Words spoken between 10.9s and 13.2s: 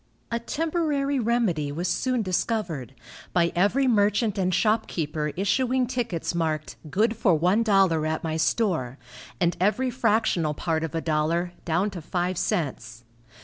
a dollar, down to five cents.